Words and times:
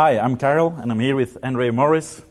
Hi, 0.00 0.18
I'm 0.18 0.38
Karl, 0.38 0.74
and 0.80 0.90
I'm 0.90 0.98
here 0.98 1.14
with 1.14 1.36
Andre 1.42 1.68
Morys. 1.70 2.22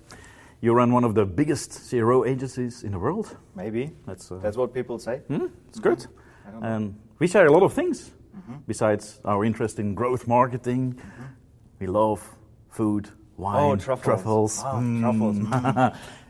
You 0.60 0.74
run 0.74 0.92
one 0.92 1.04
of 1.04 1.14
the 1.14 1.24
biggest 1.24 1.88
CRO 1.88 2.26
agencies 2.26 2.82
in 2.84 2.94
the 2.94 2.98
world. 2.98 3.38
Maybe. 3.54 3.92
That's, 4.08 4.32
uh, 4.32 4.40
That's 4.42 4.58
what 4.58 4.74
people 4.74 4.98
say. 4.98 5.18
Hmm? 5.28 5.46
It's 5.68 5.78
good. 5.80 6.08
Don't. 6.52 6.64
And 6.64 6.96
we 7.20 7.28
share 7.28 7.46
a 7.46 7.52
lot 7.52 7.62
of 7.62 7.74
things. 7.74 8.10
Besides 8.66 9.20
our 9.24 9.46
interest 9.46 9.78
in 9.78 9.94
growth 9.94 10.28
marketing, 10.28 11.00
we 11.80 11.86
love 11.86 12.28
food, 12.70 13.10
wine, 13.38 13.64
Oh, 13.64 13.76
truffles. 13.76 14.04
truffles. 14.04 14.64
Ah, 14.66 14.80
Mm. 14.80 15.00
truffles. 15.02 15.38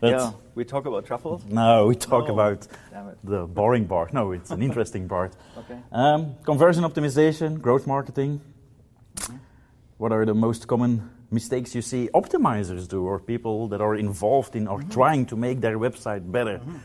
That's- 0.02 0.22
yeah, 0.22 0.32
we 0.54 0.64
talk 0.66 0.84
about 0.84 1.06
truffles. 1.06 1.42
No, 1.46 1.86
we 1.86 1.94
talk 1.94 2.28
No. 2.28 2.34
about 2.34 2.68
the 3.24 3.46
boring 3.46 3.86
part. 3.88 4.12
No, 4.12 4.32
it's 4.32 4.50
an 4.50 4.60
interesting 4.60 5.08
part. 5.08 5.32
Okay. 5.56 5.78
Um, 5.90 6.34
conversion 6.44 6.84
optimization, 6.84 7.62
growth 7.62 7.86
marketing. 7.86 8.42
Mm-hmm. 9.16 9.36
What 9.96 10.12
are 10.12 10.26
the 10.26 10.34
most 10.34 10.66
common 10.66 11.08
mistakes 11.30 11.74
you 11.74 11.82
see 11.82 12.08
optimizers 12.14 12.88
do, 12.88 13.04
or 13.04 13.18
people 13.20 13.68
that 13.68 13.80
are 13.80 13.94
involved 13.94 14.56
in 14.56 14.66
or 14.68 14.80
Mm-hmm. 14.80 14.90
trying 14.90 15.26
to 15.26 15.36
make 15.36 15.60
their 15.60 15.78
website 15.78 16.30
better? 16.30 16.58
Mm-hmm. 16.58 16.76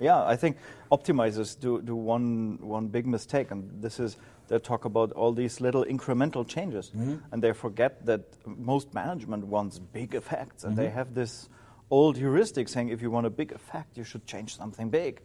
Yeah, 0.00 0.24
I 0.24 0.36
think 0.36 0.56
optimizers 0.90 1.58
do, 1.58 1.82
do 1.82 1.94
one, 1.94 2.58
one 2.60 2.88
big 2.88 3.06
mistake, 3.06 3.50
and 3.50 3.82
this 3.82 4.00
is 4.00 4.16
they 4.48 4.58
talk 4.58 4.84
about 4.84 5.12
all 5.12 5.32
these 5.32 5.60
little 5.60 5.84
incremental 5.84 6.46
changes, 6.46 6.90
mm-hmm. 6.90 7.16
and 7.30 7.42
they 7.42 7.52
forget 7.52 8.04
that 8.06 8.22
most 8.46 8.92
management 8.94 9.46
wants 9.46 9.78
big 9.78 10.14
effects, 10.14 10.64
and 10.64 10.76
they 10.76 10.86
mm-hmm. 10.86 10.96
have 10.96 11.14
this 11.14 11.48
old 11.90 12.16
heuristic 12.16 12.68
saying 12.68 12.88
if 12.88 13.02
you 13.02 13.10
want 13.10 13.26
a 13.26 13.30
big 13.30 13.52
effect, 13.52 13.96
you 13.96 14.04
should 14.04 14.26
change 14.26 14.56
something 14.56 14.90
big. 14.90 15.20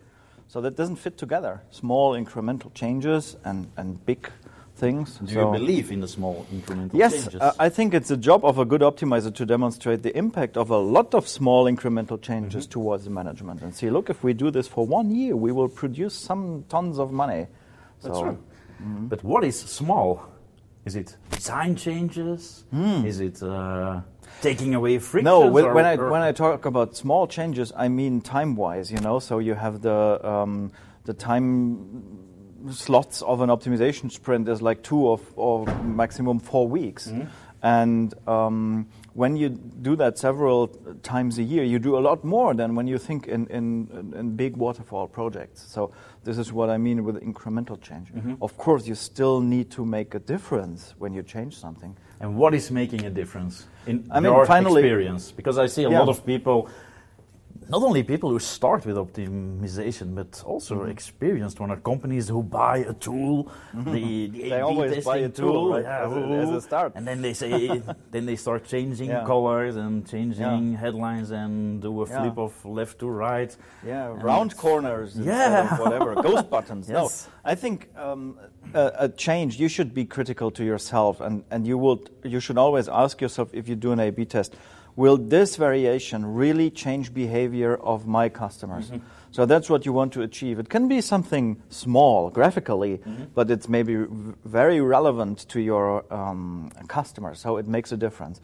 So 0.47 0.61
that 0.61 0.75
doesn't 0.75 0.97
fit 0.97 1.17
together. 1.17 1.61
Small 1.71 2.13
incremental 2.13 2.71
changes 2.73 3.35
and, 3.43 3.71
and 3.77 4.03
big 4.05 4.29
things. 4.75 5.17
Do 5.19 5.33
So- 5.33 5.39
you 5.51 5.59
believe 5.59 5.91
in 5.91 5.99
the 6.01 6.07
small 6.07 6.45
incremental 6.53 6.91
Yes, 6.93 7.13
changes? 7.13 7.41
uh, 7.41 7.53
I 7.59 7.69
think 7.69 7.93
it's 7.93 8.11
a 8.11 8.17
job 8.17 8.43
of 8.45 8.57
a 8.59 8.65
good 8.65 8.81
optimizer 8.81 9.33
to 9.33 9.45
demonstrate 9.45 10.03
the 10.03 10.15
impact 10.17 10.57
of 10.57 10.69
a 10.69 10.77
lot 10.77 11.13
of 11.15 11.27
small 11.27 11.65
incremental 11.65 12.21
changes 12.21 12.67
towards 12.67 13.05
the 13.05 13.09
management 13.09 13.61
and 13.61 13.73
see, 13.73 13.89
look, 13.89 14.09
if 14.09 14.23
we 14.23 14.33
do 14.33 14.51
this 14.51 14.67
for 14.67 14.85
one 14.85 15.09
year, 15.11 15.35
we 15.35 15.51
will 15.51 15.69
produce 15.69 16.13
some 16.13 16.65
tons 16.69 16.99
of 16.99 17.11
money. 17.11 17.47
That's 18.01 18.17
So- 18.17 18.23
true. 18.23 18.37
But 19.09 19.23
what 19.23 19.43
is 19.43 19.57
small? 19.59 20.21
Is 20.85 20.95
it 20.95 21.17
design 21.31 21.75
changes? 21.75 22.65
Is 23.05 23.19
it 23.19 23.41
uh, 23.41 24.01
taking 24.41 24.75
away 24.75 24.99
frictions? 24.99 25.23
No, 25.25 25.49
when, 25.49 25.65
or- 25.65 25.73
when 25.73 25.85
I 25.85 25.95
when 25.95 26.21
I 26.21 26.31
talk 26.33 26.65
about 26.65 26.95
small 26.95 27.25
changes, 27.27 27.71
I 27.75 27.87
mean 27.87 28.21
time-wise. 28.21 28.91
You 28.91 28.99
know, 28.99 29.17
so 29.19 29.39
you 29.39 29.55
have 29.55 29.81
the 29.81 30.19
um, 30.23 30.71
the 31.05 31.13
time 31.13 31.77
slots 32.71 33.21
of 33.21 33.41
an 33.41 33.49
optimization 33.49 34.11
sprint 34.11 34.47
is 34.49 34.61
like 34.61 34.81
two 34.83 35.09
of 35.09 35.21
or 35.35 35.65
maximum 35.83 36.39
four 36.39 36.67
weeks, 36.67 37.11
and 37.61 38.13
um, 38.27 38.87
when 39.13 39.35
you 39.35 39.49
do 39.49 39.95
that 39.95 40.17
several 40.17 40.67
times 41.01 41.37
a 41.39 41.43
year, 41.43 41.63
you 41.63 41.79
do 41.79 41.97
a 41.97 41.99
lot 42.01 42.23
more 42.23 42.53
than 42.53 42.75
when 42.75 42.87
you 42.87 42.97
think 42.97 43.27
in 43.27 43.47
in, 43.47 44.13
in 44.15 44.35
big 44.35 44.57
waterfall 44.57 45.07
projects. 45.07 45.65
So 45.67 45.91
this 46.23 46.37
is 46.37 46.51
what 46.53 46.69
I 46.69 46.77
mean 46.77 47.03
with 47.03 47.21
incremental 47.21 47.79
change. 47.81 48.11
Of 48.41 48.57
course, 48.57 48.87
you 48.87 48.95
still 48.95 49.41
need 49.41 49.71
to 49.71 49.85
make 49.85 50.13
a 50.15 50.19
difference 50.19 50.93
when 50.97 51.13
you 51.13 51.23
change 51.23 51.57
something. 51.57 51.95
And 52.19 52.37
what 52.37 52.53
is 52.53 52.71
making 52.71 53.05
a 53.05 53.09
difference 53.09 53.67
in 53.87 54.07
I 54.11 54.19
mean, 54.19 54.31
your 54.31 54.45
finally- 54.45 54.81
experience? 54.81 55.31
Because 55.31 55.57
I 55.57 55.67
see 55.67 55.83
a 55.83 55.89
Yeah. 55.89 55.99
lot 55.99 56.09
of 56.09 56.25
people, 56.25 56.69
not 57.69 57.81
only 57.83 58.03
people 58.03 58.29
who 58.29 58.39
start 58.39 58.85
with 58.85 58.95
optimization, 58.97 60.15
but 60.15 60.43
also 60.45 60.75
Mm-hmm. 60.75 60.91
experienced 60.91 61.59
one 61.59 61.71
are 61.71 61.77
companies 61.77 62.27
who 62.29 62.41
buy 62.43 62.77
a 62.79 62.93
tool, 62.93 63.51
the, 63.73 64.27
the 64.35 64.49
They 64.49 64.61
always 64.61 65.03
buy 65.05 65.17
a 65.17 65.29
tool, 65.29 65.69
right, 65.73 65.83
yeah, 65.83 66.05
as 66.05 66.11
a- 66.13 66.41
as 66.43 66.49
a 66.49 66.61
start. 66.61 66.91
and 66.95 67.07
then 67.07 67.21
they 67.21 67.33
say, 67.33 67.81
then 68.11 68.25
they 68.25 68.35
start 68.35 68.65
changing 68.65 69.09
Yeah. 69.09 69.25
colors 69.25 69.75
and 69.75 70.07
changing 70.07 70.73
headlines 70.75 71.31
and 71.31 71.81
do 71.81 71.91
a 72.03 72.07
Yeah. 72.07 72.21
flip 72.21 72.37
of 72.37 72.53
left 72.65 72.99
to 72.99 73.07
right. 73.09 73.55
Yeah, 73.85 74.11
And 74.11 74.23
round 74.23 74.51
corners, 74.57 75.15
Yeah. 75.17 75.77
whatever, 75.77 76.15
ghost 76.27 76.49
buttons. 76.49 76.89
Yes. 76.89 76.95
No, 76.95 77.49
I 77.51 77.55
think 77.55 77.77
um, 77.97 78.37
a, 78.73 78.91
a 79.05 79.09
change. 79.09 79.59
You 79.59 79.69
should 79.69 79.93
be 79.93 80.05
critical 80.05 80.49
to 80.51 80.63
yourself, 80.63 81.21
and 81.21 81.43
and 81.51 81.65
you 81.67 81.77
will. 81.77 81.99
You 82.23 82.39
should 82.39 82.57
always 82.57 82.87
ask 82.89 83.21
yourself 83.21 83.47
if 83.53 83.67
you 83.69 83.75
do 83.75 83.91
an 83.91 83.99
A/B 83.99 84.25
test, 84.25 84.51
will 84.95 85.17
this 85.17 85.55
variation 85.55 86.25
really 86.35 86.69
change 86.69 87.13
behavior 87.13 87.75
of 87.75 88.07
my 88.07 88.29
customers? 88.29 88.91
So 89.31 89.45
that's 89.45 89.69
what 89.69 89.85
you 89.85 89.91
want 89.91 90.13
to 90.13 90.21
achieve. 90.21 90.59
It 90.59 90.69
can 90.69 90.87
be 90.87 91.01
something 91.01 91.61
small 91.69 92.29
graphically, 92.29 93.01
but 93.33 93.51
it's 93.51 93.67
maybe 93.67 94.05
very 94.45 94.79
relevant 94.79 95.47
to 95.49 95.59
your 95.59 96.05
um, 96.13 96.71
customers, 96.87 97.39
so 97.39 97.57
it 97.57 97.67
makes 97.67 97.91
a 97.91 97.97
difference. 97.97 98.39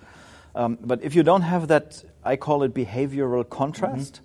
Um, 0.54 0.78
but 0.82 1.02
if 1.02 1.16
you 1.16 1.24
don't 1.24 1.44
have 1.44 1.70
that, 1.70 2.04
I 2.26 2.36
call 2.36 2.64
it 2.64 2.74
behavioral 2.74 3.48
contrast 3.48 4.22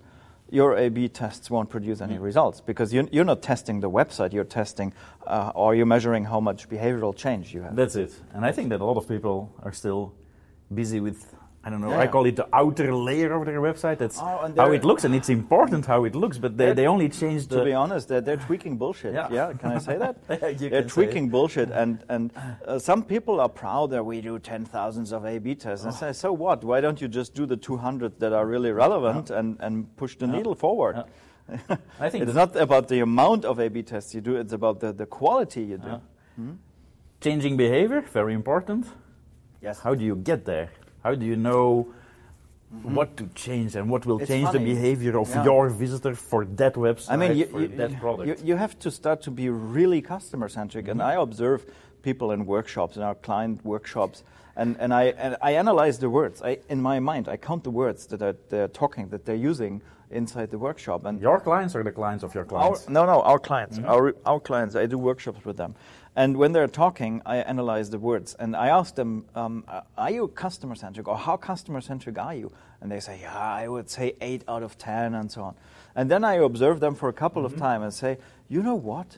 your 0.49 0.77
A/B 0.77 1.09
tests 1.09 1.49
won't 1.49 1.69
produce 1.69 2.01
any 2.01 2.17
results 2.17 2.61
because 2.61 2.93
you're, 2.93 3.07
you're 3.11 3.25
not 3.25 3.41
testing 3.41 3.81
the 3.81 3.89
website. 3.89 4.33
You're 4.33 4.45
testing, 4.45 4.93
uh, 5.25 5.51
or 5.55 5.75
you're 5.75 5.85
measuring 5.85 6.25
how 6.25 6.39
much 6.39 6.69
behavioral 6.69 7.15
change 7.15 7.53
you 7.53 7.61
have. 7.61 7.75
That's 7.75 7.95
it. 7.95 8.13
And 8.33 8.45
I 8.45 8.51
think 8.51 8.69
that 8.69 8.81
a 8.81 8.85
lot 8.85 8.97
of 8.97 9.07
people 9.07 9.53
are 9.63 9.73
still 9.73 10.13
busy 10.73 10.99
with, 10.99 11.35
I 11.67 11.69
don't 11.69 11.81
know, 11.81 11.89
Yeah. 11.89 11.99
I 11.99 12.07
call 12.07 12.25
it 12.25 12.37
the 12.37 12.47
outer 12.53 12.93
layer 12.95 13.33
of 13.33 13.45
their 13.45 13.59
website. 13.59 13.97
That's 13.97 14.19
Oh, 14.21 14.49
how 14.55 14.71
it 14.71 14.85
looks, 14.85 15.03
and 15.03 15.13
it's 15.13 15.27
important 15.27 15.85
how 15.85 16.05
it 16.05 16.15
looks, 16.15 16.37
but 16.37 16.55
they, 16.55 16.71
They're- 16.71 16.87
only 16.87 17.09
change 17.09 17.47
the. 17.47 17.57
to 17.59 17.65
be 17.65 17.73
honest, 17.73 18.07
they're, 18.07 18.21
they're 18.21 18.37
tweaking 18.47 18.77
bullshit. 18.77 19.13
Yeah. 19.13 19.51
can 19.59 19.71
I 19.73 19.79
say 19.79 19.97
that? 19.97 20.15
You 20.61 20.69
they're 20.69 20.83
tweaking 20.95 21.27
bullshit, 21.29 21.69
and 21.81 21.91
and 22.07 22.31
uh, 22.65 22.79
some 22.79 23.03
people 23.03 23.41
are 23.43 23.49
proud 23.49 23.87
that 23.91 24.05
we 24.11 24.21
do 24.21 24.39
ten 24.39 24.63
thousands 24.63 25.11
of 25.11 25.25
A/B 25.25 25.55
tests. 25.55 25.83
And 25.85 25.93
I 25.93 25.97
say, 25.97 26.13
so 26.13 26.31
what? 26.31 26.63
Why 26.63 26.79
don't 26.79 27.01
you 27.01 27.09
just 27.09 27.35
do 27.35 27.45
the 27.45 27.57
two 27.57 27.75
hundred 27.75 28.11
that 28.21 28.31
are 28.31 28.45
really 28.53 28.71
relevant 28.71 29.29
and 29.29 29.57
and 29.59 29.73
push 29.97 30.15
the 30.17 30.27
needle 30.27 30.55
forward? 30.55 30.95
I 31.99 32.09
think 32.09 32.23
it's 32.23 32.33
not 32.43 32.55
about 32.55 32.87
the 32.87 32.99
amount 33.01 33.43
of 33.45 33.59
A/B 33.59 33.83
tests 33.83 34.15
you 34.15 34.21
do; 34.21 34.37
it's 34.37 34.53
about 34.53 34.79
the, 34.79 34.93
the 34.93 35.05
quality 35.05 35.63
you 35.71 35.77
do. 35.77 35.95
Yeah. 36.39 36.53
changing 37.19 37.57
behavior, 37.57 38.01
very 38.13 38.33
important. 38.33 38.85
Yes. 39.61 39.79
How 39.85 39.95
do 39.95 40.03
you 40.05 40.15
get 40.15 40.45
there? 40.45 40.69
How 41.03 41.15
do 41.15 41.25
you 41.25 41.35
know 41.35 41.87
mm-hmm. 42.73 42.95
what 42.95 43.17
to 43.17 43.27
change 43.35 43.75
and 43.75 43.89
what 43.89 44.05
will 44.05 44.19
It's 44.19 44.29
change 44.29 44.47
funny. 44.47 44.59
the 44.59 44.73
behavior 44.73 45.17
of 45.19 45.29
Yeah. 45.29 45.43
your 45.43 45.69
visitor 45.69 46.15
for 46.15 46.45
that 46.61 46.73
website, 46.75 47.11
I 47.11 47.17
mean, 47.17 47.37
you, 47.37 47.45
for 47.45 47.61
you, 47.61 47.67
that 47.81 47.99
product? 47.99 48.27
you, 48.27 48.35
you 48.49 48.55
have 48.55 48.77
to 48.79 48.89
start 48.91 49.21
to 49.23 49.31
be 49.31 49.49
really 49.49 50.01
customer 50.01 50.49
centric. 50.49 50.87
And 50.87 50.99
mm-hmm. 50.99 51.19
I 51.19 51.21
observe 51.27 51.65
people 52.01 52.31
in 52.31 52.45
workshops, 52.45 52.97
in 52.97 53.03
our 53.03 53.15
client 53.15 53.63
workshops, 53.63 54.23
and, 54.57 54.75
and, 54.79 54.93
I, 54.93 55.03
and 55.17 55.37
I 55.41 55.51
analyze 55.51 55.99
the 55.99 56.09
words. 56.09 56.41
I, 56.41 56.57
in 56.67 56.81
my 56.81 56.99
mind, 56.99 57.29
I 57.29 57.37
count 57.37 57.63
the 57.63 57.69
words 57.69 58.07
that 58.07 58.21
are, 58.21 58.35
they're 58.49 58.67
talking, 58.67 59.07
that 59.09 59.23
they're 59.23 59.35
using 59.35 59.81
inside 60.09 60.49
the 60.49 60.57
workshop. 60.57 61.05
And 61.05 61.21
your 61.21 61.39
clients 61.39 61.75
or 61.75 61.83
the 61.83 61.91
clients 61.91 62.23
of 62.23 62.33
your 62.33 62.43
our, 62.43 62.47
clients? 62.47 62.89
no, 62.89 63.05
no, 63.05 63.21
our 63.21 63.39
clients. 63.39 63.77
Our, 63.79 64.15
our 64.25 64.39
clients, 64.39 64.75
I 64.75 64.87
do 64.87 64.97
workshops 64.97 65.45
with 65.45 65.57
them. 65.57 65.75
And 66.15 66.37
when 66.37 66.53
they're 66.53 66.67
talking, 66.67 67.21
I 67.25 67.37
analyze 67.37 67.91
the 67.91 67.99
words. 67.99 68.35
And 68.39 68.55
I 68.55 68.69
ask 68.69 68.95
them, 68.95 69.25
um, 69.35 69.63
are 69.95 70.09
you 70.11 70.27
customer 70.29 70.73
centric 70.73 71.07
or 71.07 71.17
how 71.17 71.37
customer 71.37 71.79
centric 71.79 72.17
are 72.17 72.33
you? 72.33 72.51
And 72.81 72.91
they 72.91 72.99
say, 72.99 73.19
yeah, 73.21 73.37
I 73.37 73.67
would 73.67 73.89
say 73.91 74.15
8 74.19 74.43
out 74.47 74.63
of 74.63 74.77
10 74.79 75.13
and 75.13 75.31
so 75.31 75.43
on. 75.43 75.55
And 75.95 76.09
then 76.09 76.23
I 76.23 76.35
observe 76.35 76.79
them 76.79 76.95
for 76.95 77.09
a 77.09 77.13
couple 77.13 77.45
of 77.45 77.55
times 77.57 77.83
and 77.83 77.93
say, 77.93 78.17
you 78.49 78.63
know 78.63 78.75
what? 78.75 79.17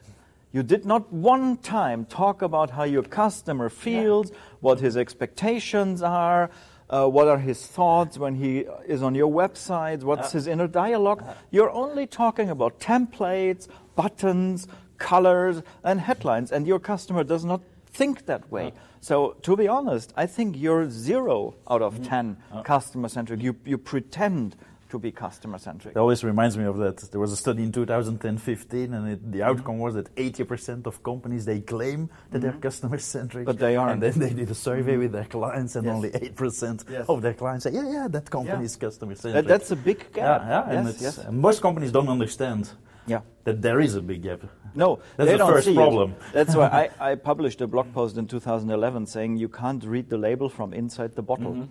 You 0.52 0.64
did 0.64 0.86
not 0.86 1.14
one 1.14 1.58
time 1.58 2.06
talk 2.06 2.42
about 2.42 2.72
how 2.72 2.84
your 2.84 3.04
customer 3.04 3.70
feels, 3.70 4.32
what 4.62 4.80
his 4.80 4.98
expectations 4.98 6.02
are, 6.02 6.50
uh, 6.90 7.08
what 7.08 7.28
are 7.28 7.38
his 7.38 7.66
thoughts 7.68 8.18
when 8.18 8.36
he 8.36 8.66
is 8.88 9.04
on 9.04 9.14
your 9.14 9.32
website, 9.32 10.04
what's 10.04 10.32
his 10.32 10.48
inner 10.48 10.68
dialogue. 10.68 11.24
You're 11.52 11.70
only 11.70 12.08
talking 12.08 12.50
about 12.50 12.80
templates, 12.80 13.68
buttons, 13.96 14.68
colors, 14.98 15.62
and 15.84 16.02
headlines, 16.02 16.52
and 16.52 16.66
your 16.66 16.80
customer 16.80 17.24
does 17.24 17.46
not 17.46 17.62
think 17.86 18.26
that 18.26 18.52
way. 18.52 18.74
So, 19.02 19.38
to 19.44 19.56
be 19.56 19.68
honest, 19.68 20.14
I 20.18 20.26
think 20.26 20.58
you're 20.58 20.90
zero 20.90 21.56
out 21.70 21.82
of 21.82 22.04
10 22.04 22.38
customer 22.64 23.08
centric. 23.08 23.42
You, 23.42 23.56
you 23.66 23.78
pretend 23.78 24.56
to 24.90 25.00
be 25.00 25.12
customer 25.12 25.58
centric. 25.58 25.96
It 25.96 26.00
always 26.00 26.24
reminds 26.24 26.58
me 26.58 26.66
of 26.66 26.78
that. 26.78 26.98
There 27.12 27.20
was 27.20 27.32
a 27.32 27.38
study 27.38 27.64
in 27.64 27.72
2010-15, 27.72 28.94
and 28.94 29.10
it, 29.10 29.32
the 29.32 29.40
mm-hmm. 29.40 29.50
outcome 29.50 29.80
was 29.80 29.94
that 29.94 30.14
80% 30.16 30.88
of 30.88 31.02
companies 31.04 31.46
they 31.46 31.62
claim 31.62 32.10
that 32.32 32.42
they're 32.42 32.52
mm-hmm. 32.52 32.60
customer 32.60 32.98
centric, 32.98 33.46
But 33.46 33.60
they 33.60 33.76
aren't. 33.76 33.94
And 33.94 34.02
then 34.04 34.20
they 34.20 34.34
did 34.34 34.50
a 34.50 34.56
survey 34.56 34.94
mm-hmm. 34.94 35.02
with 35.02 35.12
their 35.12 35.26
clients, 35.26 35.76
and 35.76 35.86
Yes. 35.86 35.96
only 35.96 36.10
8% 36.12 36.86
Yes. 36.90 37.06
of 37.08 37.22
their 37.22 37.34
clients 37.34 37.64
say, 37.64 37.72
"Yeah, 37.72 37.88
yeah, 37.90 38.08
that 38.10 38.30
company 38.30 38.60
Yeah. 38.60 38.66
is 38.66 38.76
customer 38.76 39.14
That, 39.14 39.22
centric." 39.22 39.48
that's 39.48 39.72
a 39.72 39.76
big 39.76 40.12
gap. 40.12 40.42
yeah, 40.42 40.70
and 40.70 40.86
yes, 40.88 40.96
it's- 40.96 41.18
yes. 41.18 41.26
and 41.26 41.40
most 41.40 41.62
companies 41.62 41.92
don't 41.92 42.10
understand 42.10 42.70
Yeah. 43.08 43.22
that 43.44 43.62
there 43.62 43.80
is 43.80 43.96
a 43.96 44.02
big 44.02 44.22
gap. 44.24 44.42
No, 44.76 45.00
That's 45.18 45.28
they 45.28 45.34
the 45.34 45.38
don't 45.40 45.54
first 45.54 45.66
see 45.66 45.72
it. 45.72 45.76
problem. 45.76 46.16
That's 46.34 46.56
why 46.56 46.68
I, 47.00 47.12
I 47.12 47.16
published 47.16 47.62
a 47.62 47.68
blog 47.68 47.92
post 47.94 48.18
in 48.18 48.28
2011 48.28 49.06
saying 49.08 49.38
you 49.38 49.50
can't 49.50 49.84
read 49.84 50.10
the 50.10 50.18
label 50.18 50.50
from 50.50 50.74
inside 50.74 51.16
the 51.16 51.24
bottle. 51.24 51.68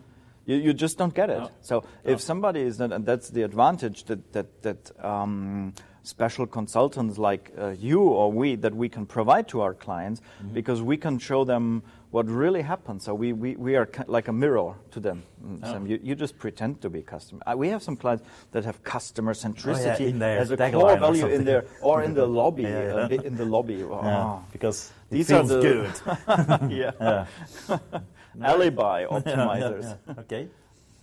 You, 0.49 0.57
you 0.57 0.73
just 0.73 0.97
don't 0.97 1.15
get 1.15 1.29
it. 1.29 1.39
No. 1.39 1.51
So 1.61 1.85
if 2.05 2.23
somebody 2.23 2.61
is 2.61 2.79
not, 2.79 2.91
and 2.91 3.05
that's 3.05 3.29
the 3.29 3.43
advantage 3.43 4.05
that 4.05 4.33
that 4.33 4.63
that 4.63 5.05
um, 5.05 5.75
special 6.03 6.47
consultants 6.47 7.19
like 7.19 7.53
uh, 7.59 7.75
you 7.79 8.01
or 8.01 8.33
we 8.33 8.57
that 8.57 8.75
we 8.75 8.89
can 8.89 9.05
provide 9.05 9.47
to 9.49 9.61
our 9.61 9.75
clients 9.75 10.23
because 10.55 10.81
we 10.81 10.97
can 10.97 11.19
show 11.19 11.45
them 11.45 11.83
what 12.11 12.27
really 12.27 12.63
happens. 12.63 13.05
So 13.05 13.15
we, 13.15 13.35
we, 13.35 13.57
we 13.57 13.77
are 13.77 13.87
like 14.07 14.29
a 14.29 14.33
mirror 14.33 14.75
to 14.93 15.01
them. 15.01 15.23
Mm, 15.45 15.61
oh. 15.63 15.85
You, 15.85 16.01
you 16.03 16.15
just 16.15 16.39
pretend 16.39 16.81
to 16.81 16.89
be 16.89 17.03
customer. 17.03 17.43
Uh, 17.47 17.55
we 17.55 17.69
have 17.69 17.83
some 17.83 17.97
clients 17.97 18.25
that 18.53 18.65
have 18.65 18.83
customer 18.83 19.35
centricity 19.35 20.15
oh, 20.15 20.27
yeah, 20.27 20.41
as 20.41 20.51
a 20.51 20.57
core 20.57 20.97
value 20.97 21.27
in 21.27 21.45
there 21.45 21.67
or 21.83 22.03
in 22.07 22.15
the 22.15 22.27
lobby. 22.27 22.63
yeah, 22.63 22.83
yeah. 22.83 23.19
Uh, 23.19 23.23
in 23.23 23.37
the 23.37 23.45
lobby. 23.45 23.83
Oh. 23.83 24.43
because 24.51 24.91
these 25.11 25.31
are 25.31 25.43
the 25.43 25.61
good. 25.61 26.71
yeah. 26.73 27.27
Alibi 28.43 29.05
optimizers. 29.11 29.99
Okay. 30.19 30.49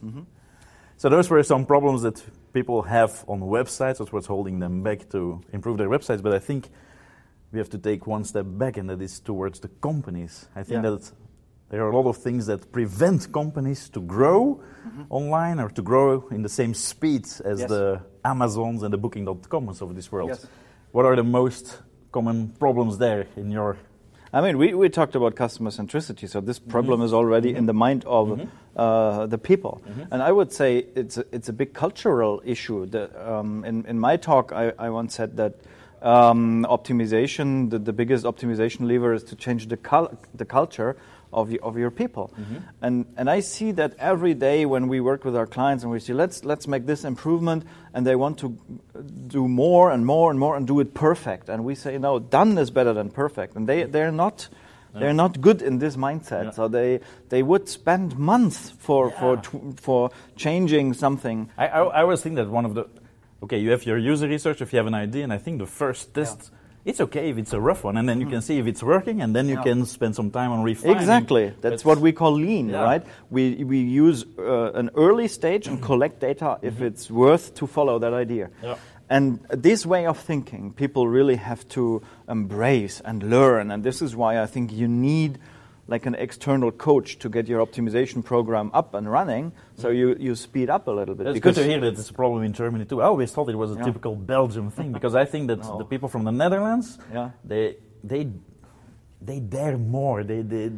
Mm-hmm. 0.04 0.22
So 0.98 1.10
those 1.10 1.30
were 1.30 1.44
some 1.44 1.66
problems 1.66 2.04
that 2.04 2.24
people 2.54 2.84
have 2.84 3.26
on 3.28 3.42
websites. 3.42 3.98
That's 3.98 4.12
what's 4.12 4.28
holding 4.28 4.60
them 4.60 4.82
back 4.82 5.10
to 5.10 5.42
improve 5.52 5.78
their 5.78 5.90
websites. 5.90 6.22
But 6.22 6.34
I 6.34 6.40
think 6.40 6.70
we 7.52 7.60
have 7.60 7.70
to 7.72 7.78
take 7.78 8.08
one 8.08 8.24
step 8.24 8.46
back, 8.48 8.78
and 8.78 8.90
that 8.90 9.02
is 9.02 9.20
towards 9.20 9.60
the 9.60 9.68
companies. 9.68 10.48
I 10.56 10.64
think 10.64 10.84
yeah. 10.84 10.92
that 10.92 11.12
there 11.70 11.84
are 11.84 11.90
a 11.90 11.96
lot 11.96 12.08
of 12.08 12.18
things 12.18 12.46
that 12.46 12.72
prevent 12.72 13.32
companies 13.32 13.90
to 13.90 14.02
grow 14.02 14.62
mm-hmm. 14.88 15.04
online 15.10 15.60
or 15.60 15.70
to 15.70 15.82
grow 15.82 16.28
in 16.30 16.42
the 16.44 16.50
same 16.50 16.74
speed 16.74 17.26
as 17.44 17.60
yes. 17.60 17.70
the 17.70 18.02
Amazons 18.24 18.84
and 18.84 18.94
the 18.94 18.98
Booking.coms 18.98 19.82
of 19.82 19.96
this 19.96 20.12
world. 20.12 20.30
Yes. 20.30 20.48
What 20.92 21.06
are 21.06 21.16
the 21.16 21.24
most 21.24 21.82
common 22.12 22.50
problems 22.50 22.98
there 22.98 23.28
in 23.36 23.52
your 23.52 23.78
I 24.36 24.42
mean, 24.42 24.58
we, 24.58 24.74
we 24.74 24.90
talked 24.90 25.16
about 25.16 25.38
customer 25.38 25.70
centricity, 25.70 26.28
so 26.28 26.42
this 26.42 26.60
problem 26.60 27.00
mm-hmm. 27.00 27.06
is 27.06 27.14
already 27.14 27.52
mm-hmm. 27.52 27.60
in 27.60 27.66
the 27.68 27.74
mind 27.74 28.04
of 28.04 28.28
mm-hmm. 28.28 28.50
uh, 28.76 29.28
the 29.28 29.38
people. 29.38 29.82
Mm-hmm. 29.88 30.12
And 30.12 30.22
I 30.22 30.30
would 30.30 30.52
say 30.52 30.88
it's 30.94 31.18
a, 31.18 31.26
it's 31.32 31.48
a 31.48 31.54
big 31.54 31.74
cultural 31.74 32.42
issue. 32.44 32.86
That, 32.88 33.16
um, 33.16 33.64
in, 33.64 33.86
in 33.86 33.98
my 33.98 34.18
talk, 34.18 34.52
I, 34.52 34.74
I 34.78 34.90
once 34.90 35.16
said 35.16 35.38
that 35.38 35.54
um, 36.02 36.68
optimization, 36.70 37.70
the, 37.70 37.80
the 37.80 37.94
biggest 37.94 38.26
optimization 38.26 38.88
lever 38.88 39.14
is 39.14 39.24
to 39.24 39.38
change 39.38 39.70
the, 39.70 39.78
cul- 39.78 40.20
the 40.34 40.44
culture 40.44 40.98
of, 41.32 41.50
y- 41.50 41.60
of 41.64 41.78
your 41.78 41.90
people. 41.90 42.34
Mm-hmm. 42.38 42.58
And, 42.82 43.06
and 43.16 43.30
I 43.30 43.40
see 43.40 43.72
that 43.72 43.96
every 44.00 44.34
day 44.34 44.66
when 44.66 44.90
we 44.90 45.00
work 45.00 45.24
with 45.24 45.38
our 45.38 45.48
clients 45.48 45.86
and 45.86 45.94
we 45.94 46.02
say, 46.02 46.12
let's, 46.12 46.44
let's 46.44 46.68
make 46.68 46.86
this 46.86 47.06
improvement, 47.06 47.64
and 47.94 48.06
they 48.06 48.18
want 48.18 48.40
to 48.40 48.58
do 49.28 49.48
more 49.48 49.92
and 49.92 50.06
more 50.06 50.32
and 50.32 50.40
more 50.40 50.56
and 50.56 50.68
do 50.68 50.80
it 50.80 50.94
perfect. 50.94 51.50
And 51.50 51.64
we 51.64 51.76
say, 51.76 51.98
no, 51.98 52.20
done 52.20 52.58
is 52.58 52.72
better 52.72 52.94
than 52.94 53.10
perfect. 53.10 53.56
And 53.56 53.68
they, 53.68 53.84
they're 53.84 54.12
not. 54.12 54.50
They're 54.98 55.14
not 55.14 55.42
good 55.42 55.62
in 55.62 55.80
this 55.80 55.98
mindset, 55.98 56.44
yeah. 56.46 56.52
so 56.52 56.70
they 56.70 57.02
they 57.28 57.44
would 57.44 57.68
spend 57.68 58.18
months 58.18 58.72
for 58.80 59.10
yeah. 59.10 59.20
for 59.20 59.42
for 59.76 60.12
changing 60.38 60.94
something. 60.94 61.50
I, 61.58 61.68
I, 61.68 61.84
I 61.84 62.02
always 62.04 62.22
think 62.22 62.38
that 62.38 62.48
one 62.48 62.64
of 62.64 62.76
the 62.76 62.88
okay, 63.44 63.60
you 63.60 63.72
have 63.72 63.86
your 63.86 63.98
user 63.98 64.26
research 64.26 64.62
if 64.62 64.72
you 64.72 64.78
have 64.78 64.88
an 64.88 64.94
idea, 64.94 65.24
and 65.26 65.34
I 65.34 65.38
think 65.38 65.60
the 65.60 65.66
first 65.66 66.14
test. 66.14 66.38
Yeah. 66.44 66.60
It's 66.86 67.02
okay 67.02 67.32
if 67.32 67.38
it's 67.40 67.52
a 67.52 67.60
rough 67.60 67.84
one, 67.84 67.98
and 67.98 68.08
then 68.08 68.22
you 68.22 68.28
mm. 68.28 68.34
can 68.34 68.42
see 68.42 68.60
if 68.60 68.68
it's 68.68 68.84
working, 68.84 69.20
and 69.24 69.36
then 69.36 69.50
you 69.50 69.56
yeah. 69.56 69.64
can 69.64 69.86
spend 69.88 70.16
some 70.16 70.30
time 70.30 70.52
on 70.52 70.62
refining. 70.62 70.98
Exactly, 70.98 71.52
that's 71.60 71.84
what 71.84 71.98
we 71.98 72.12
call 72.12 72.34
lean, 72.34 72.70
yeah. 72.70 72.84
right? 72.84 73.04
We 73.32 73.64
we 73.64 73.80
use 73.80 74.24
uh, 74.38 74.72
an 74.74 74.92
early 74.96 75.28
stage 75.28 75.68
and 75.68 75.82
collect 75.82 76.20
data 76.20 76.60
if 76.62 76.76
mm-hmm. 76.76 76.86
it's 76.86 77.10
worth 77.10 77.56
to 77.56 77.66
follow 77.68 77.98
that 78.00 78.14
idea. 78.14 78.50
And 79.10 79.40
this 79.50 79.86
way 79.86 80.08
of 80.08 80.20
thinking, 80.20 80.74
people 80.74 81.08
really 81.08 81.36
have 81.36 81.68
to 81.70 82.02
embrace 82.28 83.02
and 83.06 83.30
learn, 83.30 83.72
and 83.72 83.84
this 83.84 84.02
is 84.02 84.16
why 84.16 84.42
I 84.42 84.48
think 84.48 84.72
you 84.74 84.88
need 84.88 85.40
like 85.88 86.06
an 86.06 86.16
external 86.16 86.72
coach 86.72 87.20
to 87.20 87.30
get 87.30 87.48
your 87.48 87.64
optimization 87.66 88.24
program 88.24 88.72
up 88.74 88.94
and 88.96 89.12
running. 89.12 89.52
So 89.78 89.90
mm-hmm. 89.90 89.98
you, 89.98 90.16
you 90.20 90.36
speed 90.36 90.70
up 90.70 90.88
a 90.88 90.92
little 90.92 91.14
bit. 91.14 91.28
It's 91.28 91.40
good 91.40 91.56
to 91.56 91.64
hear 91.64 91.80
that 91.82 92.00
it's 92.00 92.10
a 92.10 92.14
problem 92.14 92.44
in 92.44 92.54
Germany 92.54 92.86
too. 92.86 93.02
I 93.02 93.06
always 93.06 93.32
thought 93.32 93.50
it 93.50 93.56
was 93.56 93.72
a 93.72 93.76
yeah. 93.76 93.84
typical 93.84 94.16
Belgium 94.16 94.72
thing 94.72 94.92
because 94.92 95.16
I 95.16 95.26
think 95.26 95.48
that 95.48 95.60
no. 95.64 95.78
the 95.78 95.86
people 95.86 96.10
from 96.10 96.24
the 96.24 96.32
Netherlands, 96.32 96.98
yeah. 97.14 97.32
they 97.44 97.78
they 98.04 98.32
they 99.22 99.40
dare 99.40 99.78
more. 99.78 100.24
They 100.24 100.42
they. 100.42 100.72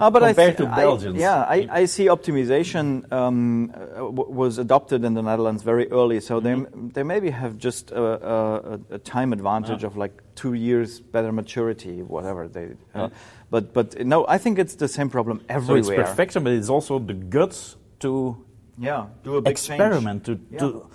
Uh, 0.00 0.10
but 0.10 0.22
compared 0.22 0.54
I 0.54 0.56
th- 0.56 0.68
to 0.68 0.76
Belgians. 0.76 1.16
I, 1.16 1.20
yeah, 1.20 1.42
I, 1.42 1.68
I 1.80 1.84
see 1.86 2.06
optimization 2.06 3.10
um, 3.12 3.72
w- 3.96 4.30
was 4.30 4.58
adopted 4.58 5.04
in 5.04 5.14
the 5.14 5.22
Netherlands 5.22 5.62
very 5.62 5.90
early, 5.90 6.20
so 6.20 6.40
mm-hmm. 6.40 6.88
they, 6.88 6.92
they 6.92 7.02
maybe 7.02 7.30
have 7.30 7.58
just 7.58 7.90
a, 7.90 8.02
a, 8.02 8.80
a 8.90 8.98
time 8.98 9.32
advantage 9.32 9.82
yeah. 9.82 9.88
of 9.88 9.96
like 9.96 10.22
two 10.36 10.54
years 10.54 11.00
better 11.00 11.32
maturity, 11.32 12.02
whatever 12.02 12.46
they. 12.46 12.74
Uh, 12.94 13.08
but 13.50 13.72
but 13.72 14.06
no, 14.06 14.24
I 14.28 14.38
think 14.38 14.58
it's 14.58 14.76
the 14.76 14.88
same 14.88 15.10
problem 15.10 15.42
everywhere. 15.48 15.82
So 15.82 15.90
it's 15.90 16.10
perfection, 16.10 16.44
but 16.44 16.52
it's 16.52 16.68
also 16.68 16.98
the 17.00 17.14
guts 17.14 17.76
to 18.00 18.36
yeah 18.78 19.06
do 19.24 19.36
a 19.36 19.42
big 19.42 19.50
experiment 19.50 20.26
change. 20.26 20.58
to. 20.58 20.66
Yeah. 20.66 20.88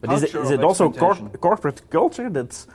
but 0.00 0.12
is 0.12 0.22
it, 0.22 0.34
is 0.34 0.50
it 0.50 0.62
also 0.62 0.90
cor- 0.90 1.30
corporate 1.40 1.88
culture 1.90 2.28
that's 2.28 2.66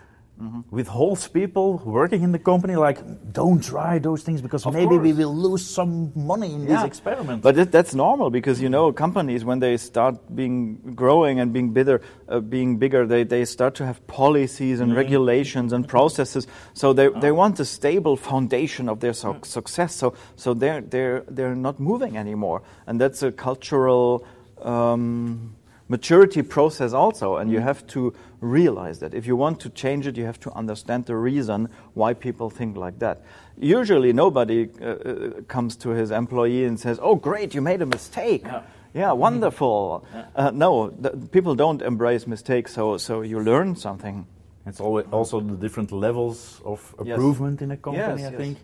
mm-hmm. 0.42 0.62
withholds 0.70 1.28
people 1.28 1.78
working 1.86 2.24
in 2.24 2.32
the 2.32 2.40
company 2.40 2.76
like 2.76 3.00
don't 3.32 3.64
try 3.64 4.00
those 4.00 4.24
things 4.24 4.42
because 4.42 4.66
of 4.66 4.74
maybe 4.74 4.88
course. 4.88 5.02
we 5.02 5.14
will 5.14 5.36
lose 5.36 5.66
some 5.66 6.12
money 6.16 6.54
in 6.54 6.64
yeah. 6.64 6.76
this 6.76 6.84
experiment 6.84 7.42
but 7.42 7.58
it, 7.58 7.72
that's 7.72 7.94
normal 7.94 8.30
because 8.30 8.62
you 8.62 8.70
know 8.70 8.92
companies 8.92 9.46
when 9.46 9.60
they 9.60 9.78
start 9.78 10.16
being 10.36 10.76
growing 10.96 11.40
and 11.40 11.54
being 11.54 11.72
bigger 11.72 12.02
uh, 12.30 12.40
being 12.40 12.78
bigger 12.78 13.06
they, 13.06 13.24
they 13.24 13.46
start 13.46 13.76
to 13.76 13.86
have 13.86 14.06
policies 14.08 14.80
and 14.80 14.90
mm-hmm. 14.90 14.98
regulations 14.98 15.74
and 15.74 15.88
processes 15.88 16.48
so 16.74 16.94
they, 16.94 17.08
oh. 17.08 17.20
they 17.20 17.32
want 17.32 17.60
a 17.60 17.66
stable 17.66 18.18
foundation 18.18 18.90
of 18.90 19.00
their 19.00 19.14
su- 19.14 19.28
mm. 19.28 19.46
success 19.46 19.96
so 19.96 20.14
so 20.36 20.54
they're 20.54 20.82
they're 20.82 21.24
they're 21.30 21.56
not 21.56 21.80
moving 21.80 22.18
anymore 22.18 22.62
and 22.88 23.00
that's 23.00 23.24
a 23.24 23.32
cultural 23.32 24.26
um, 24.62 25.56
maturity 25.88 26.42
process 26.42 26.94
also, 26.94 27.38
and 27.38 27.52
you 27.52 27.58
mm-hmm. 27.58 27.68
have 27.68 27.86
to 27.88 28.14
realize 28.42 29.00
that. 29.00 29.14
If 29.14 29.28
you 29.28 29.36
want 29.36 29.60
to 29.62 29.70
change 29.70 30.08
it, 30.08 30.18
you 30.18 30.26
have 30.26 30.40
to 30.42 30.52
understand 30.54 31.06
the 31.06 31.16
reason 31.16 31.70
why 31.94 32.14
people 32.14 32.50
think 32.50 32.78
like 32.78 33.00
that. 33.00 33.22
Usually, 33.58 34.14
nobody 34.14 34.70
uh, 34.82 34.86
uh 34.86 35.42
comes 35.48 35.76
to 35.78 35.90
his 35.90 36.12
employee 36.12 36.66
and 36.66 36.80
says, 36.80 37.00
"Oh, 37.02 37.16
great, 37.16 37.54
you 37.54 37.62
made 37.62 37.82
a 37.82 37.86
mistake." 37.86 38.44
Yeah, 38.46 38.62
yeah 38.94 39.12
wonderful. 39.12 40.06
Yeah. 40.14 40.26
Uh, 40.36 40.52
no, 40.52 40.90
people 41.32 41.56
don't 41.56 41.82
embrace 41.82 42.28
mistakes, 42.28 42.74
so 42.74 42.98
so 42.98 43.22
you 43.22 43.40
learn 43.40 43.76
something. 43.76 44.26
It's 44.66 44.82
always 44.82 45.06
also 45.12 45.40
the 45.40 45.56
different 45.56 45.92
levels 45.92 46.62
of 46.66 46.96
improvement 47.00 47.62
yes. 47.62 47.66
in 47.66 47.72
a 47.72 47.78
company. 47.78 48.22
Yes, 48.22 48.28
I 48.28 48.32
yes. 48.32 48.42
think. 48.42 48.58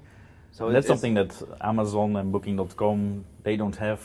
So 0.51 0.71
that's 0.71 0.87
something 0.87 1.13
that 1.13 1.31
Amazon 1.61 2.15
and 2.15 2.31
Booking.com 2.31 3.25
they 3.43 3.55
don't 3.55 3.75
have 3.77 4.01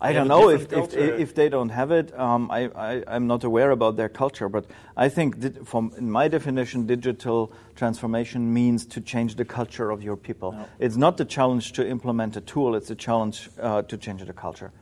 I 0.00 0.12
don't 0.12 0.28
know 0.28 0.48
if, 0.48 0.72
if, 0.72 0.94
if 0.94 1.34
they 1.34 1.48
don't 1.48 1.68
have 1.68 1.90
it. 1.90 2.18
Um, 2.18 2.50
I, 2.50 2.70
I 2.74 3.16
am 3.16 3.26
not 3.26 3.44
aware 3.44 3.70
about 3.70 3.96
their 3.96 4.08
culture, 4.08 4.48
but 4.48 4.64
I 4.96 5.08
think 5.08 5.66
from 5.66 5.92
in 5.96 6.10
my 6.10 6.28
definition, 6.28 6.86
digital 6.86 7.52
transformation 7.76 8.52
means 8.52 8.86
to 8.86 9.00
change 9.00 9.36
the 9.36 9.44
culture 9.44 9.90
of 9.90 10.02
your 10.02 10.16
people. 10.16 10.52
No. 10.52 10.66
It's 10.78 10.96
not 10.96 11.16
the 11.16 11.24
challenge 11.24 11.72
to 11.72 11.86
implement 11.86 12.36
a 12.36 12.40
tool; 12.40 12.74
it's 12.74 12.90
a 12.90 12.94
challenge 12.94 13.50
uh, 13.60 13.82
to 13.82 13.96
change 13.96 14.24
the 14.24 14.32
culture. 14.32 14.72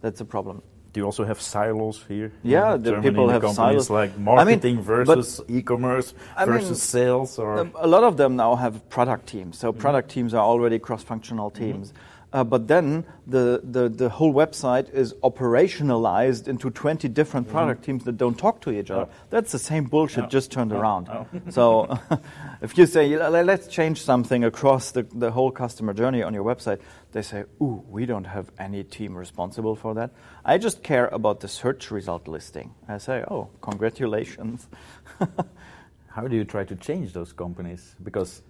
That's 0.00 0.20
a 0.20 0.24
problem. 0.24 0.62
Do 0.92 1.00
you 1.00 1.04
also 1.04 1.24
have 1.24 1.40
silos 1.40 2.04
here? 2.08 2.32
Yeah, 2.42 2.76
the 2.76 2.90
Germany, 2.90 3.10
people 3.10 3.28
have 3.28 3.48
silos 3.54 3.90
like 3.90 4.18
marketing 4.18 4.74
I 4.74 4.76
mean, 4.76 4.82
versus 4.82 5.40
e-commerce 5.48 6.14
versus 6.44 6.68
mean, 6.68 6.74
sales. 6.74 7.38
Or 7.38 7.70
a 7.76 7.86
lot 7.86 8.02
of 8.02 8.16
them 8.16 8.34
now 8.34 8.56
have 8.56 8.88
product 8.88 9.28
teams. 9.28 9.56
So 9.58 9.70
mm-hmm. 9.70 9.80
product 9.80 10.10
teams 10.10 10.34
are 10.34 10.44
already 10.44 10.78
cross-functional 10.78 11.50
teams. 11.50 11.92
Mm-hmm 11.92 12.19
uh, 12.32 12.44
but 12.44 12.68
then 12.68 13.04
the, 13.26 13.60
the, 13.64 13.88
the, 13.88 14.08
whole 14.08 14.32
website 14.32 14.92
is 14.92 15.14
operationalized 15.14 16.46
into 16.46 16.70
20 16.70 17.08
different 17.08 17.46
mm-hmm. 17.46 17.56
product 17.56 17.84
teams 17.84 18.04
that 18.04 18.16
don't 18.16 18.38
talk 18.38 18.60
to 18.60 18.70
each 18.70 18.90
other. 18.90 19.08
Oh. 19.10 19.14
That's 19.30 19.52
the 19.52 19.58
same 19.58 19.84
bullshit, 19.84 20.24
oh. 20.24 20.28
just 20.28 20.52
turned 20.52 20.72
oh. 20.72 20.78
around. 20.78 21.08
so 21.50 21.98
if 22.62 22.78
you 22.78 22.86
say, 22.86 23.16
let's 23.16 23.66
change 23.66 24.02
something 24.02 24.44
across 24.44 24.92
the, 24.92 25.02
the 25.02 25.30
whole 25.32 25.50
customer 25.50 25.92
journey 25.92 26.22
on 26.22 26.32
your 26.32 26.44
website, 26.44 26.80
they 27.12 27.22
say, 27.22 27.44
ooh, 27.60 27.84
we 27.88 28.06
don't 28.06 28.24
have 28.26 28.50
any 28.58 28.84
team 28.84 29.16
responsible 29.16 29.74
for 29.74 29.94
that. 29.94 30.10
I 30.44 30.58
just 30.58 30.82
care 30.84 31.08
about 31.08 31.40
the 31.40 31.48
search 31.48 31.90
result 31.90 32.28
listing. 32.28 32.74
I 32.88 32.98
say, 32.98 33.24
oh, 33.28 33.48
congratulations. 33.60 34.68
How 36.08 36.26
do 36.26 36.36
you 36.36 36.44
try 36.44 36.64
to 36.64 36.76
change 36.76 37.12
those 37.12 37.32
companies? 37.32 37.94
Because 38.02 38.42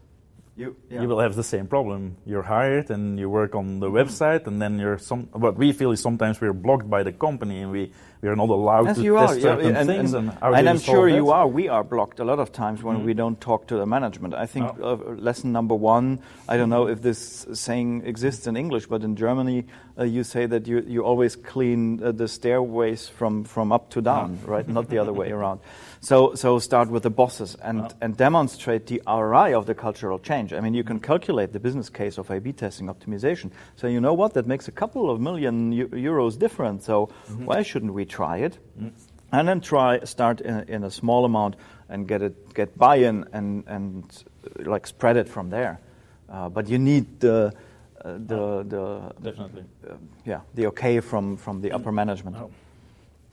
you, 0.61 0.77
yeah. 0.91 1.01
you 1.01 1.09
will 1.09 1.21
have 1.21 1.35
the 1.35 1.43
same 1.43 1.67
problem. 1.67 2.17
You're 2.27 2.43
hired 2.43 2.91
and 2.91 3.19
you 3.19 3.31
work 3.31 3.55
on 3.55 3.81
the 3.81 3.91
website, 3.91 4.47
and 4.47 4.61
then 4.61 4.79
you're 4.79 4.99
some. 4.99 5.23
What 5.33 5.57
we 5.57 5.73
feel 5.73 5.91
is 5.91 6.01
sometimes 6.01 6.41
we're 6.41 6.53
blocked 6.53 6.89
by 6.89 7.03
the 7.03 7.13
company, 7.13 7.63
and 7.63 7.73
we, 7.73 7.93
we 8.21 8.29
are 8.29 8.37
not 8.37 8.51
allowed 8.51 8.89
As 8.89 8.97
to 8.99 9.03
you 9.03 9.15
test 9.17 9.39
are, 9.39 9.41
certain 9.41 9.77
and, 9.77 9.89
things. 9.89 10.13
And, 10.13 10.31
and, 10.43 10.55
and 10.55 10.69
I'm 10.69 10.79
sure 10.79 11.09
that? 11.09 11.17
you 11.17 11.31
are. 11.31 11.49
We 11.49 11.69
are 11.69 11.83
blocked 11.83 12.21
a 12.21 12.25
lot 12.25 12.39
of 12.39 12.53
times 12.53 12.83
when 12.83 12.99
mm. 12.99 13.05
we 13.05 13.15
don't 13.15 13.41
talk 13.41 13.67
to 13.69 13.77
the 13.77 13.87
management. 13.87 14.35
I 14.35 14.47
think 14.47 14.71
oh. 14.81 14.93
uh, 14.93 15.15
lesson 15.15 15.53
number 15.53 15.75
one. 15.75 16.21
I 16.47 16.59
don't 16.59 16.71
know 16.71 16.89
if 16.89 17.01
this 17.01 17.47
saying 17.55 18.03
exists 18.05 18.47
in 18.47 18.57
English, 18.57 18.87
but 18.87 19.03
in 19.03 19.17
Germany, 19.17 19.65
uh, 19.99 20.05
you 20.05 20.25
say 20.25 20.47
that 20.47 20.67
you 20.67 20.85
you 20.87 21.05
always 21.05 21.37
clean 21.37 22.03
uh, 22.03 22.13
the 22.13 22.29
stairways 22.29 23.09
from 23.09 23.45
from 23.45 23.73
up 23.73 23.89
to 23.91 24.03
down, 24.03 24.39
oh. 24.45 24.51
right? 24.51 24.69
Not 24.69 24.91
the 24.91 24.99
other 24.99 25.13
way 25.13 25.31
around. 25.39 25.61
So, 26.03 26.35
so 26.35 26.59
start 26.59 26.89
with 26.89 27.03
the 27.03 27.11
bosses 27.11 27.57
and, 27.57 27.83
oh. 27.83 27.89
and 28.01 28.17
demonstrate 28.17 28.87
the 28.87 29.03
ROI 29.07 29.57
of 29.57 29.67
the 29.67 29.75
cultural 29.75 30.19
change. 30.19 30.50
I 30.53 30.61
mean, 30.61 30.75
you 30.75 30.85
can 30.85 31.01
calculate 31.01 31.53
the 31.53 31.61
business 31.61 31.91
case 31.91 32.19
of 32.19 32.31
A/B 32.31 32.53
testing 32.53 32.89
optimization. 32.89 33.51
So 33.77 33.87
you 33.87 34.01
know 34.01 34.15
what? 34.15 34.35
That 34.35 34.47
makes 34.47 34.69
a 34.69 34.73
couple 34.73 35.11
of 35.11 35.21
million 35.21 35.73
euros 35.73 36.39
different. 36.39 36.83
So 36.83 37.07
mm-hmm. 37.07 37.47
why 37.47 37.63
shouldn't 37.63 37.95
we 37.95 38.05
try 38.05 38.39
it? 38.39 38.59
Mm. 38.81 38.93
And 39.33 39.49
then 39.49 39.61
try 39.61 40.01
start 40.05 40.41
in, 40.41 40.61
in, 40.69 40.85
a 40.85 40.91
small 40.91 41.25
amount 41.25 41.55
and 41.89 42.09
get 42.09 42.23
it 42.23 42.55
get 42.55 42.77
buy-in 42.77 43.27
and 43.33 43.65
and 43.67 44.25
uh, 44.45 44.71
like 44.71 44.87
spread 44.87 45.17
it 45.17 45.29
from 45.29 45.51
there. 45.51 45.79
Uh, 46.29 46.49
but 46.49 46.69
you 46.69 46.79
need 46.79 47.21
the 47.21 47.53
uh, 48.05 48.15
the 48.27 48.65
the 48.65 49.15
Definitely. 49.23 49.65
uh, 49.89 49.95
yeah 50.25 50.41
the 50.55 50.67
okay 50.67 51.01
from 51.01 51.37
from 51.37 51.61
the 51.61 51.73
upper 51.73 51.93
management. 51.93 52.37
Oh. 52.37 52.51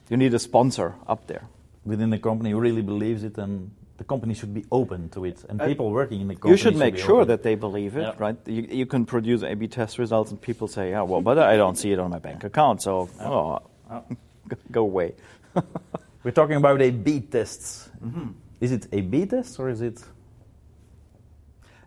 You 0.09 0.17
need 0.17 0.33
a 0.33 0.39
sponsor 0.39 0.93
up 1.07 1.27
there. 1.27 1.47
Within 1.83 2.09
the 2.09 2.19
company 2.19 2.51
who 2.51 2.59
really 2.59 2.81
believes 2.81 3.24
it, 3.24 3.38
and 3.38 3.71
the 3.98 4.04
company 4.04 4.34
should 4.34 4.54
be 4.54 4.63
open 4.72 5.10
to 5.10 5.25
it, 5.25 5.44
and 5.50 5.60
Uh, 5.62 5.66
people 5.66 5.89
working 5.92 6.22
in 6.22 6.27
the 6.27 6.36
company 6.36 6.51
You 6.51 6.58
should 6.58 6.75
make 6.75 6.98
sure 6.98 7.22
open. 7.22 7.27
that 7.30 7.42
they 7.44 7.56
believe 7.56 7.98
it, 7.98 8.01
Yeah. 8.04 8.13
right? 8.25 8.38
You, 8.46 8.62
you 8.82 8.86
can 8.86 9.06
produce 9.06 9.42
A/B 9.44 9.68
test 9.68 9.98
results, 9.98 10.32
and 10.32 10.39
people 10.39 10.68
say, 10.68 10.92
"Yeah, 10.92 11.01
well, 11.10 11.22
but 11.22 11.38
I 11.39 11.58
don't 11.58 11.75
see 11.77 11.92
it 11.92 12.00
on 12.00 12.10
my 12.12 12.20
bank 12.20 12.44
account, 12.44 12.82
so 12.82 13.10
oh, 13.22 13.60
Oh. 13.89 14.04
go 14.72 14.82
away." 14.82 15.13
We're 16.24 16.32
talking 16.42 16.58
about 16.58 16.82
A/B 16.82 17.22
tests. 17.22 17.89
Mm-hmm. 18.06 18.27
Is 18.62 18.72
it 18.72 18.88
A/B 18.92 19.25
tests 19.25 19.60
or 19.60 19.70
is 19.70 19.82
it 19.82 20.04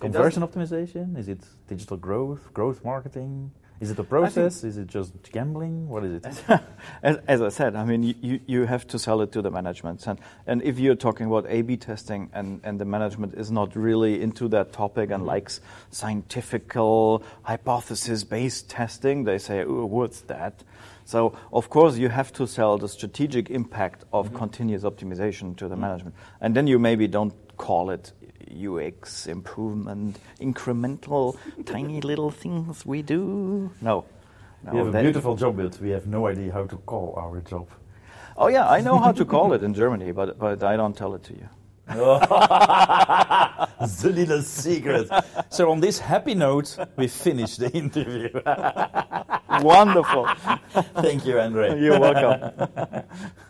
conversion 0.00 0.42
optimization? 0.42 1.16
Is 1.16 1.28
it 1.28 1.40
digital 1.68 1.96
growth, 1.96 2.52
growth 2.54 2.84
marketing? 2.84 3.50
Is 3.80 3.90
it 3.90 3.98
a 3.98 4.04
process? 4.04 4.62
Is 4.62 4.76
it 4.76 4.88
just 4.88 5.14
gambling? 5.32 5.88
What 5.88 6.04
is 6.04 6.22
it? 6.22 6.44
as, 7.02 7.16
as 7.26 7.40
I 7.40 7.48
said, 7.48 7.74
I 7.74 7.84
mean, 7.84 8.02
you, 8.02 8.40
you 8.46 8.66
have 8.66 8.86
to 8.88 8.98
sell 8.98 9.22
it 9.22 9.32
to 9.32 9.40
the 9.40 9.50
management. 9.50 10.06
And, 10.06 10.20
and 10.46 10.62
if 10.62 10.78
you're 10.78 10.94
talking 10.94 11.26
about 11.26 11.46
A 11.48 11.62
B 11.62 11.78
testing 11.78 12.28
and, 12.34 12.60
and 12.62 12.78
the 12.78 12.84
management 12.84 13.34
is 13.34 13.50
not 13.50 13.74
really 13.74 14.20
into 14.20 14.48
that 14.48 14.74
topic 14.74 15.10
and 15.10 15.20
mm-hmm. 15.20 15.28
likes 15.28 15.62
scientifical, 15.90 17.22
hypothesis 17.42 18.22
based 18.22 18.68
testing, 18.68 19.24
they 19.24 19.38
say, 19.38 19.64
what's 19.64 20.20
that? 20.22 20.62
So, 21.06 21.36
of 21.50 21.70
course, 21.70 21.96
you 21.96 22.10
have 22.10 22.34
to 22.34 22.46
sell 22.46 22.76
the 22.76 22.88
strategic 22.88 23.48
impact 23.48 24.04
of 24.12 24.26
mm-hmm. 24.26 24.36
continuous 24.36 24.82
optimization 24.82 25.56
to 25.56 25.68
the 25.68 25.74
mm-hmm. 25.74 25.80
management. 25.80 26.16
And 26.42 26.54
then 26.54 26.66
you 26.66 26.78
maybe 26.78 27.08
don't 27.08 27.32
call 27.56 27.90
it 27.90 28.12
UX 28.48 29.26
improvement, 29.26 30.18
incremental, 30.40 31.36
tiny 31.64 32.00
little 32.00 32.30
things 32.30 32.84
we 32.86 33.02
do. 33.02 33.70
No. 33.80 34.04
no 34.64 34.72
we 34.72 34.78
have 34.78 34.94
a 34.94 35.02
beautiful 35.02 35.36
job, 35.36 35.56
but 35.56 35.78
we 35.80 35.90
have 35.90 36.06
no 36.06 36.26
idea 36.26 36.52
how 36.52 36.66
to 36.66 36.76
call 36.78 37.14
our 37.16 37.40
job. 37.40 37.68
Oh 38.36 38.48
yeah, 38.48 38.68
I 38.68 38.80
know 38.80 38.98
how 38.98 39.12
to 39.12 39.24
call 39.24 39.52
it 39.52 39.62
in 39.62 39.74
Germany, 39.74 40.12
but 40.12 40.38
but 40.38 40.62
I 40.62 40.76
don't 40.76 40.96
tell 40.96 41.14
it 41.14 41.22
to 41.24 41.34
you. 41.34 41.48
The 43.80 44.10
little 44.10 44.42
secret. 44.42 45.10
so 45.48 45.70
on 45.70 45.80
this 45.80 45.98
happy 45.98 46.34
note, 46.34 46.76
we 46.96 47.08
finish 47.08 47.56
the 47.56 47.70
interview. 47.70 48.28
Wonderful. 49.62 50.28
Thank 51.02 51.26
you, 51.26 51.40
Andre. 51.40 51.80
You're 51.80 51.98
welcome. 51.98 53.04